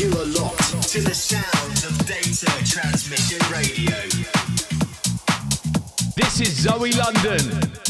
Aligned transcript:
to 0.00 1.02
the 1.02 1.12
of 1.84 2.06
data 2.06 2.46
transmission 2.64 3.38
radio. 3.52 3.94
This 6.16 6.40
is 6.40 6.62
Zoe 6.62 6.92
London. 6.92 7.89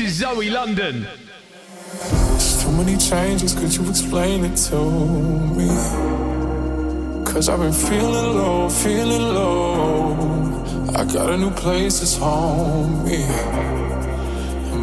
This 0.00 0.12
is 0.12 0.18
Zoe 0.18 0.48
London. 0.48 1.06
Too 2.62 2.72
many 2.72 2.96
changes, 2.96 3.52
could 3.54 3.74
you 3.74 3.88
explain 3.88 4.44
it 4.44 4.56
to 4.68 4.80
me? 5.56 5.68
Cause 7.24 7.48
I've 7.48 7.60
been 7.60 7.72
feeling 7.72 8.36
low, 8.36 8.68
feeling 8.70 9.34
low. 9.34 10.14
I 10.96 11.04
got 11.04 11.30
a 11.30 11.36
new 11.36 11.50
place 11.50 12.00
that's 12.00 12.16
home 12.16 13.04
me. 13.04 13.26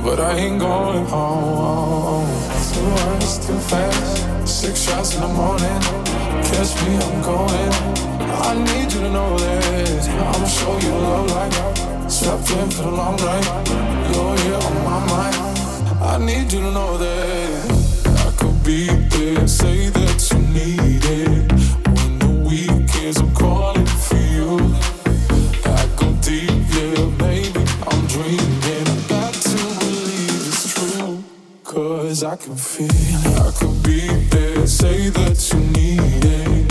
But 0.03 0.19
I 0.19 0.38
ain't 0.38 0.59
going 0.59 1.05
home. 1.05 2.27
Too 3.47 3.59
fast. 3.71 4.47
Six 4.47 4.81
shots 4.83 5.15
in 5.15 5.21
the 5.21 5.27
morning. 5.27 5.81
Catch 6.50 6.71
me, 6.86 6.93
I'm 7.05 7.21
going. 7.24 7.74
I 8.50 8.53
need 8.67 8.93
you 8.93 9.00
to 9.00 9.09
know. 9.09 9.38
I'ma 10.33 10.47
show 10.47 10.77
you 10.79 10.91
love 10.91 11.31
like 11.31 11.87
Slept 12.10 12.50
in 12.52 12.72
for 12.72 12.84
the 12.84 12.92
long 12.92 13.18
night. 13.18 13.46
You're 14.14 14.38
here 14.38 14.56
on 14.56 14.76
my 14.86 15.00
mind. 15.12 15.36
I 16.02 16.18
need 16.18 16.52
you 16.54 16.62
to 16.62 16.72
know 16.72 16.98
that 16.98 17.72
I 18.26 18.32
could 18.38 18.64
be 18.64 18.88
there. 18.88 19.46
Say 19.46 19.90
that 19.90 20.32
you 20.32 20.40
need 20.40 21.04
it. 21.04 21.52
When 21.86 22.20
the 22.20 22.30
weekends 22.48 23.20
I'm 23.20 23.34
calling 23.36 23.86
for 23.86 24.16
you. 24.16 24.58
I 25.66 25.88
go 26.00 26.14
deep, 26.22 26.50
yeah, 26.76 27.06
baby. 27.18 27.64
I'm 27.88 28.08
dreaming. 28.08 28.88
I 28.88 29.08
got 29.10 29.34
to 29.34 29.58
believe 29.80 30.48
it's 30.48 30.74
true. 30.74 31.24
Cause 31.66 32.24
I 32.24 32.38
can 32.38 32.56
feel 32.56 32.88
it. 32.90 33.38
I 33.38 33.52
could 33.60 33.84
be 33.84 34.08
there. 34.30 34.66
Say 34.66 35.10
that 35.10 35.52
you 35.52 35.60
need 35.60 36.24
it. 36.24 36.66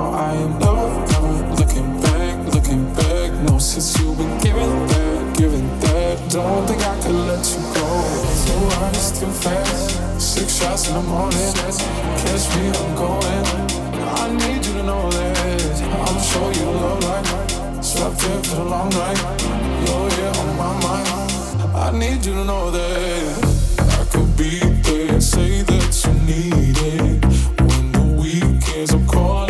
now 0.00 0.12
I 0.12 0.32
am 0.44 0.52
never, 0.58 0.88
looking 1.60 1.90
back, 2.00 2.34
looking 2.54 2.84
back. 2.94 3.28
No, 3.46 3.58
since 3.58 3.98
you 3.98 4.14
been 4.14 4.34
giving 4.46 4.74
that, 4.90 5.36
giving 5.36 5.68
that. 5.84 6.16
Don't 6.30 6.66
think 6.68 6.82
I 6.92 6.94
could 7.02 7.20
let 7.30 7.44
you 7.52 7.62
go. 7.76 7.88
Too 8.46 8.62
honest, 8.80 9.20
too 9.20 9.32
fast. 9.44 10.20
Six 10.32 10.48
shots 10.58 10.88
in 10.88 10.94
the 10.94 11.02
morning. 11.02 11.52
Catch 12.22 12.46
me, 12.54 12.64
I'm 12.80 12.90
going. 13.02 13.46
I 14.20 14.24
need 14.40 14.60
you 14.66 14.74
to 14.78 14.84
know 14.90 15.04
that. 15.16 15.74
I'm 16.08 16.18
sure 16.30 16.48
you 16.58 16.66
love 16.82 17.02
like 17.10 17.84
Slept 17.84 18.22
in 18.30 18.42
for 18.48 18.56
the 18.56 18.64
long 18.74 18.90
night. 19.02 19.20
You're 19.84 20.10
here 20.16 20.34
on 20.42 20.50
my 20.62 20.72
mind. 20.86 21.08
I 21.84 21.90
need 22.02 22.24
you 22.26 22.34
to 22.40 22.44
know 22.44 22.70
that 22.70 23.32
I 23.98 24.04
could 24.12 24.30
be 24.36 24.52
there. 24.86 25.20
Say 25.20 25.62
that 25.70 25.92
you 26.04 26.12
need 26.30 26.78
it. 26.94 27.24
When 27.66 27.92
the 27.92 28.04
weekends 28.20 28.92
I'm 28.94 29.06
calling. 29.06 29.49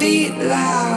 beat 0.00 0.34
loud. 0.38 0.89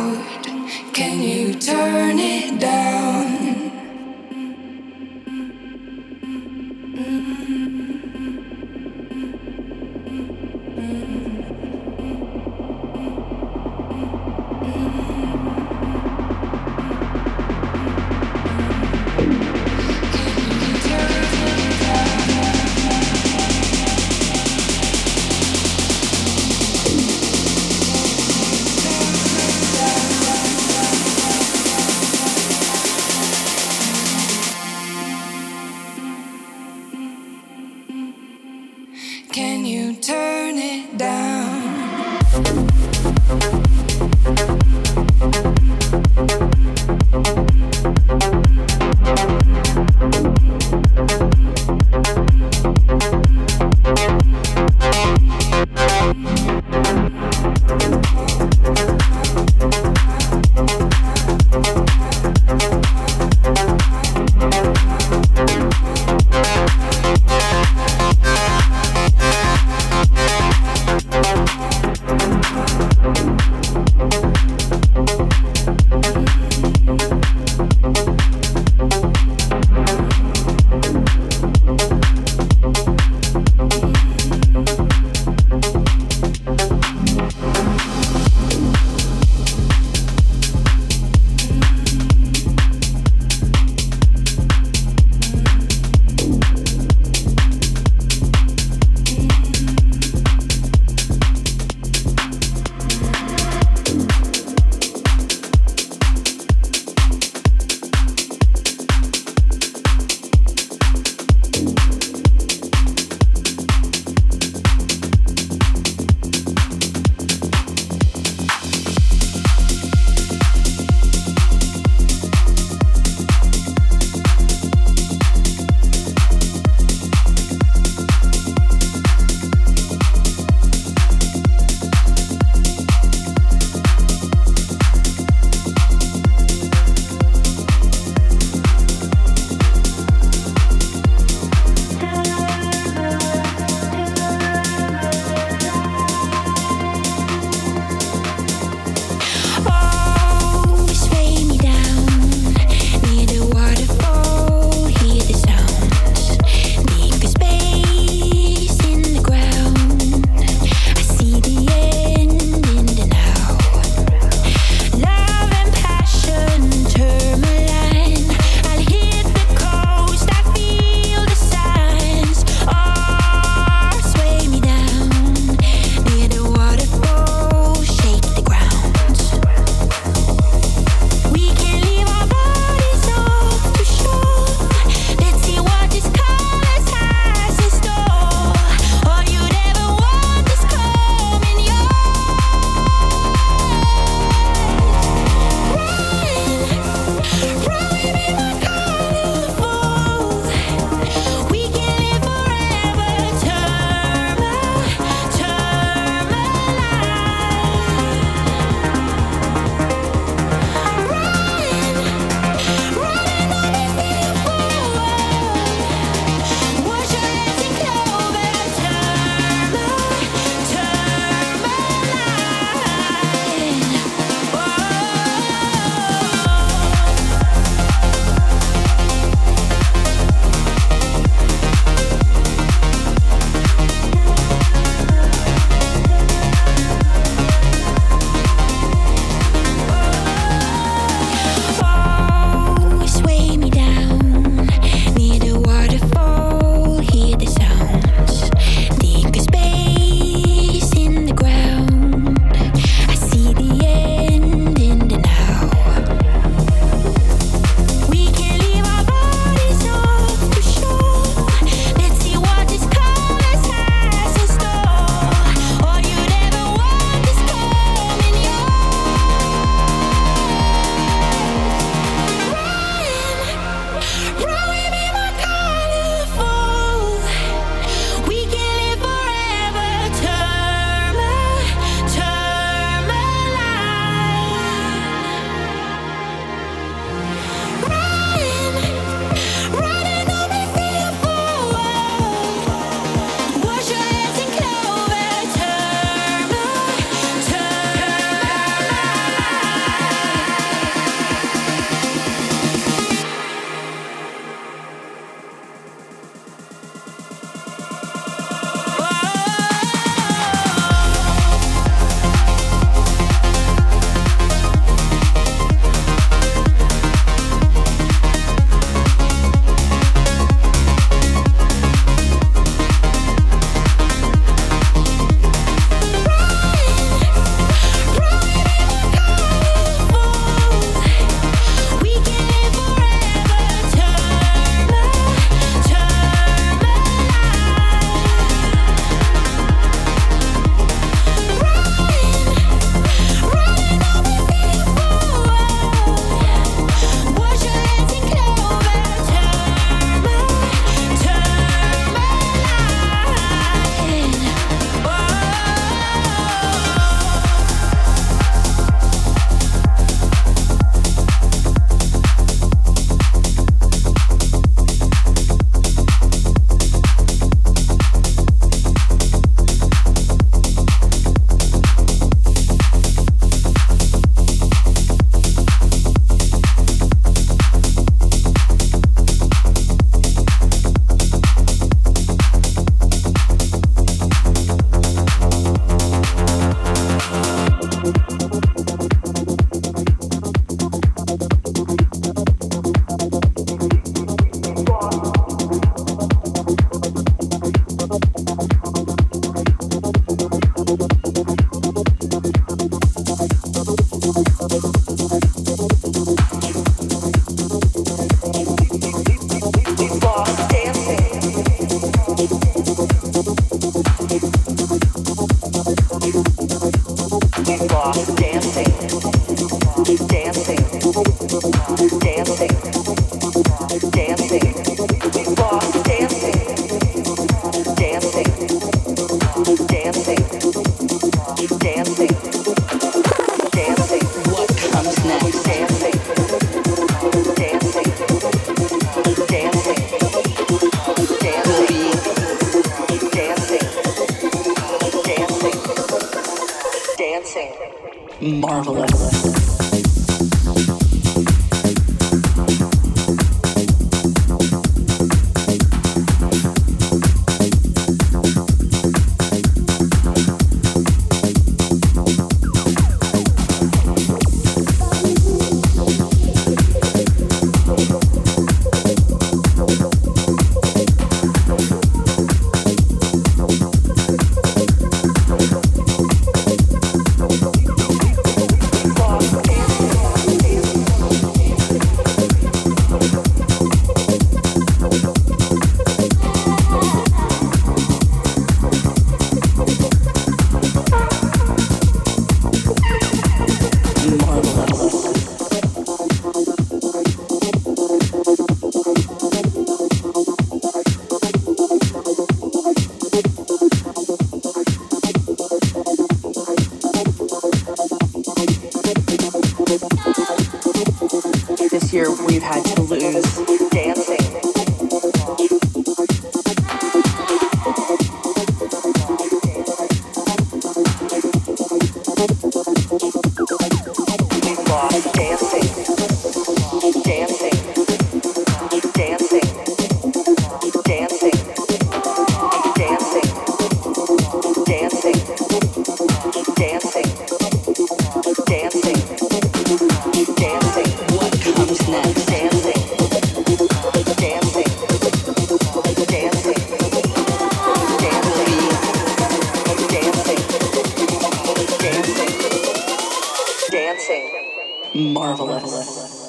marvelous. 555.15 555.83
marvelous. 555.83 556.42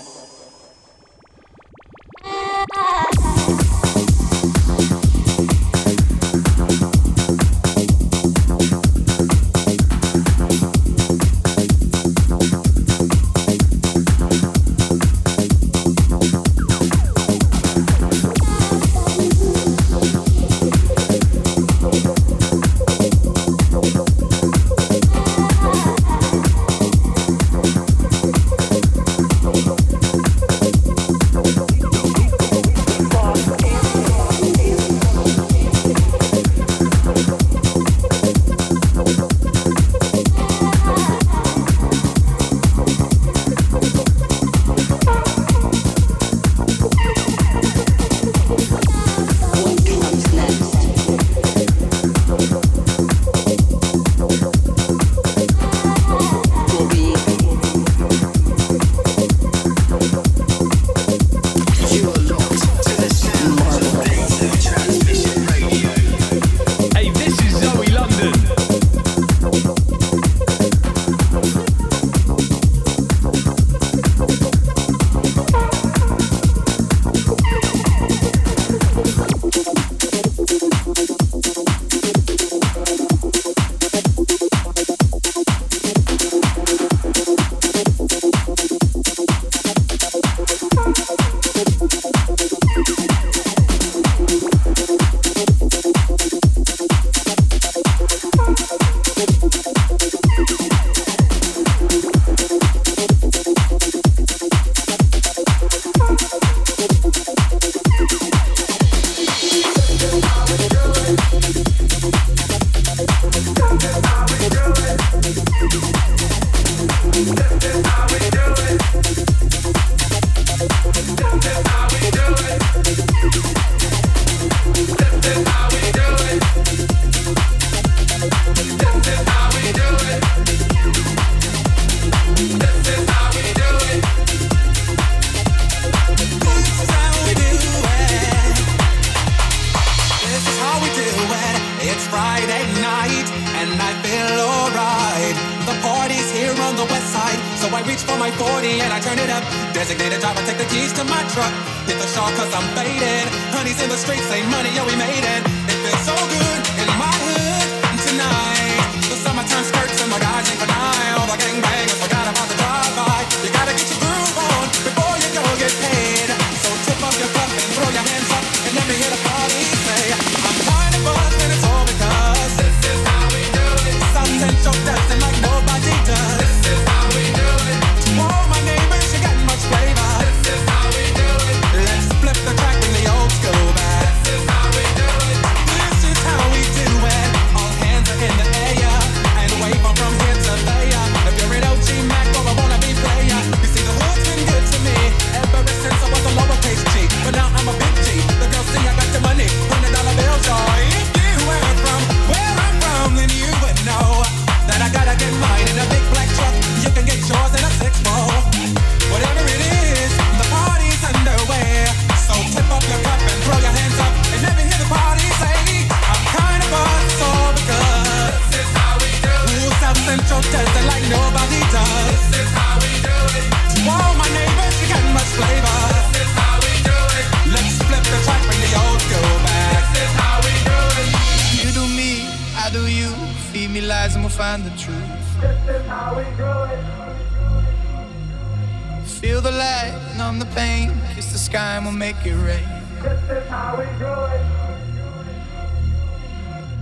black, 239.65 240.17
numb 240.19 240.39
the 240.39 240.51
pain, 240.63 240.93
kiss 241.15 241.33
the 241.33 241.39
sky 241.39 241.77
and 241.77 241.85
we'll 241.87 242.01
make 242.07 242.21
it 242.27 242.37
rain. 242.49 242.69
This 243.03 243.23
is 243.37 243.49
how 243.49 243.71
we 243.79 243.87
do 244.05 244.13
it. 244.35 244.45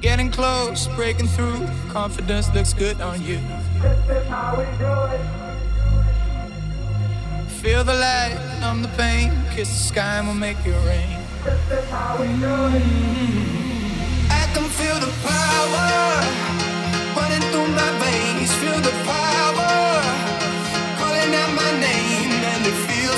Getting 0.00 0.30
close, 0.32 0.88
breaking 0.96 1.28
through, 1.28 1.60
confidence 1.90 2.46
looks 2.54 2.72
good 2.72 3.00
on 3.00 3.22
you. 3.22 3.38
This 3.84 4.00
is 4.16 4.26
how 4.34 4.50
we 4.58 4.66
do 4.84 4.94
it. 5.16 5.24
Feel 7.62 7.84
the 7.84 7.94
light, 8.06 8.36
numb 8.60 8.82
the 8.82 8.92
pain, 9.02 9.30
kiss 9.54 9.68
the 9.68 9.82
sky 9.92 10.14
and 10.18 10.26
we'll 10.26 10.42
make 10.48 10.60
it 10.66 10.78
rain. 10.90 11.10
This 11.44 11.62
is 11.78 11.88
how 11.90 12.12
we 12.20 12.26
do 12.46 12.56
it. 12.78 12.86
I 14.40 14.42
can 14.54 14.66
feel 14.78 14.98
the 15.06 15.12
power 15.30 15.90
running 17.18 17.44
through 17.50 17.70
my 17.80 17.90
veins, 18.02 18.50
feel 18.60 18.80
the 18.88 18.94
power. 19.10 19.61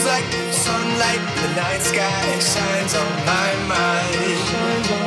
like 0.05 0.25
sunlight, 0.53 1.21
the 1.41 1.55
night 1.57 1.81
sky 1.81 2.39
shines 2.39 2.95
on 2.95 3.11
my 3.25 3.55
mind. 3.69 5.04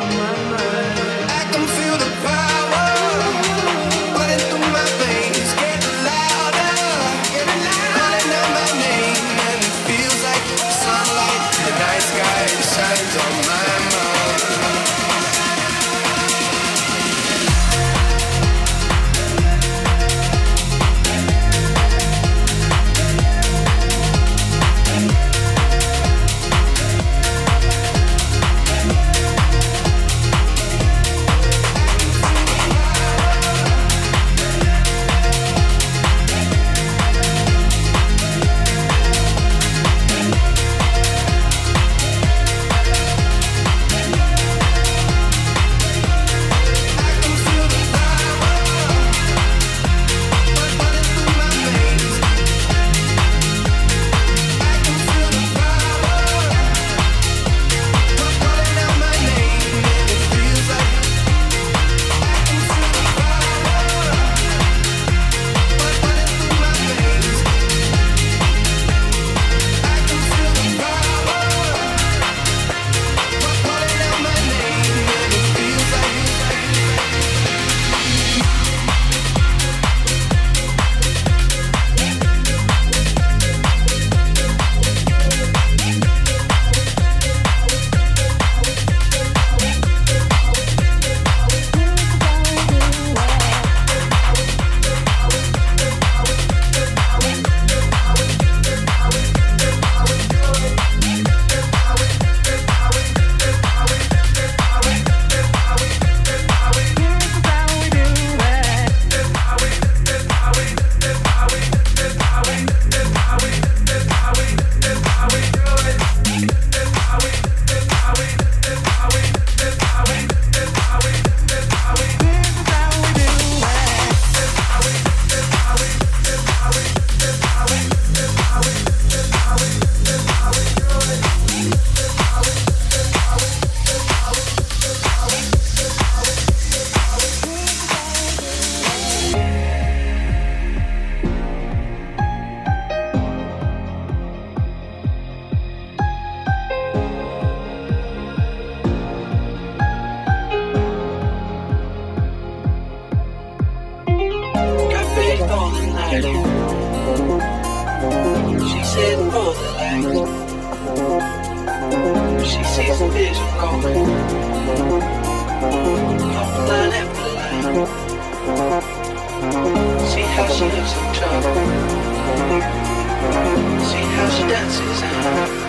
She 174.70 175.67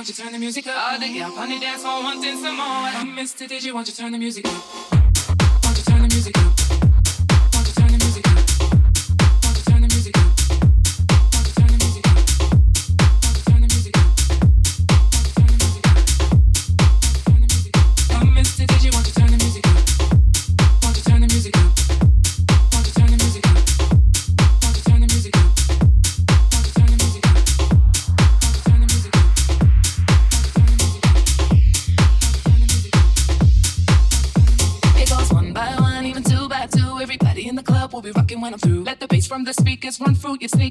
want 0.00 0.08
you 0.08 0.24
turn 0.24 0.32
the 0.32 0.38
music 0.38 0.66
up? 0.66 0.92
All 0.92 0.98
the 0.98 1.06
y'all 1.08 1.38
on 1.38 1.50
the 1.50 1.58
dance 1.60 1.82
floor 1.82 2.02
wanting 2.02 2.38
some 2.38 2.56
more. 2.56 2.64
I 2.64 3.04
missed 3.04 3.42
it, 3.42 3.50
did 3.50 3.62
you 3.62 3.74
want 3.74 3.86
you 3.86 3.92
turn 3.92 4.12
the 4.12 4.18
music 4.18 4.46
up? 4.46 4.92
Want 5.62 5.76
you 5.76 5.84
turn 5.84 6.00
the 6.00 6.08
music 6.08 6.38
up? 6.38 6.69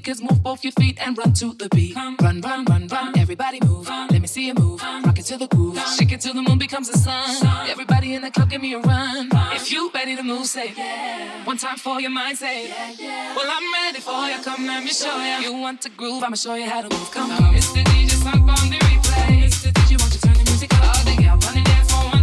kids 0.09 0.23
move 0.23 0.41
both 0.41 0.63
your 0.63 0.73
feet 0.73 0.97
and 1.05 1.15
run 1.19 1.31
to 1.33 1.53
the 1.53 1.69
beat. 1.69 1.95
Run, 1.95 2.15
run, 2.23 2.41
run, 2.41 2.65
run. 2.65 2.87
run. 2.87 3.19
Everybody 3.19 3.59
move. 3.61 3.87
Let 3.87 4.21
me 4.21 4.27
see 4.27 4.47
you 4.47 4.55
move. 4.55 4.81
Rock 5.05 5.19
it 5.19 5.25
to 5.25 5.37
the 5.37 5.47
groove. 5.47 5.77
Shake 5.95 6.11
it 6.11 6.21
till 6.21 6.33
the 6.33 6.41
moon 6.41 6.57
becomes 6.57 6.89
the 6.89 6.97
sun. 6.97 7.29
Everybody 7.69 8.15
in 8.15 8.23
the 8.23 8.31
club, 8.31 8.49
give 8.49 8.61
me 8.61 8.73
a 8.73 8.79
run. 8.79 9.29
If 9.57 9.71
you 9.71 9.91
ready 9.93 10.15
to 10.15 10.23
move, 10.23 10.47
say 10.47 10.73
yeah. 10.75 11.45
One 11.45 11.57
time 11.57 11.77
for 11.77 12.01
your 12.01 12.09
mind, 12.09 12.39
say 12.39 12.69
yeah, 12.69 12.91
yeah. 12.97 13.35
Well, 13.35 13.49
I'm 13.55 13.67
ready 13.79 13.99
for 13.99 14.21
you. 14.29 14.37
Come, 14.43 14.65
let 14.65 14.83
me 14.83 14.89
show 14.89 15.15
you. 15.27 15.35
You 15.45 15.53
want 15.65 15.81
to 15.83 15.89
groove? 15.89 16.23
I'ma 16.23 16.35
show 16.35 16.55
you 16.55 16.67
how 16.67 16.81
to 16.81 16.89
move. 16.89 17.11
Come 17.11 17.29
on, 17.31 17.53
it's 17.53 17.71
the 17.71 17.83
DJ 17.91 18.11
song 18.23 18.49
on 18.49 18.65
the 18.73 18.79
replay. 18.89 19.43
It's 19.45 19.61
the 19.61 19.69
DJ, 19.69 19.99
won't 20.01 20.13
you 20.15 20.21
turn 20.25 20.33
the 20.33 20.45
music 20.49 20.73
up? 20.73 20.81
Oh, 20.85 21.03
they 21.05 21.23
got 21.23 21.45
running 21.45 21.63
dance 21.65 21.91
for 21.91 22.03
one. 22.09 22.18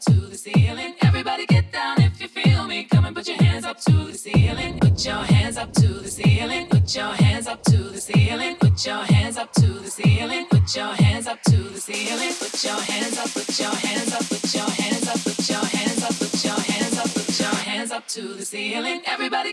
to 0.00 0.12
the 0.12 0.36
ceiling. 0.36 0.94
Everybody 1.02 1.46
get 1.46 1.72
down 1.72 2.00
if 2.00 2.20
you 2.20 2.28
feel 2.28 2.66
me. 2.66 2.84
Come 2.84 3.06
and 3.06 3.16
put 3.16 3.26
your 3.26 3.36
hands 3.42 3.64
up 3.64 3.80
to 3.80 3.92
the 3.92 4.18
ceiling. 4.18 4.78
Put 4.78 5.04
your 5.04 5.22
hands 5.22 5.56
up 5.56 5.72
to 5.74 5.88
the 5.88 6.10
ceiling. 6.10 6.66
Put 6.66 6.94
your 6.94 7.12
hands 7.12 7.46
up 7.46 7.62
to 7.64 7.76
the 7.76 8.00
ceiling. 8.00 8.56
Put 8.56 8.86
your 8.86 9.04
hands 9.04 9.36
up 9.36 9.52
to 9.54 9.66
the 9.66 9.90
ceiling. 9.90 10.46
Put 10.50 10.76
your 10.76 10.94
hands 10.94 11.26
up 11.26 11.42
to 11.44 11.56
the 11.56 11.80
ceiling. 11.80 12.32
Put 12.38 12.64
your 12.64 12.80
hands 12.80 13.18
up. 13.18 13.32
Put 13.32 13.58
your 13.58 13.74
hands 13.74 14.12
up. 14.12 14.28
Put 14.28 14.54
your 14.54 14.70
hands 14.70 15.08
up. 15.08 15.18
Put 15.24 15.48
your 15.48 15.64
hands 15.64 16.02
up. 16.04 16.18
Put 16.18 16.44
your 16.44 16.60
hands 16.60 16.98
up. 16.98 17.14
Put 17.14 17.40
your 17.40 17.54
hands 17.54 17.90
up 17.90 18.08
to 18.08 18.22
the 18.34 18.44
ceiling. 18.44 19.02
Everybody. 19.06 19.50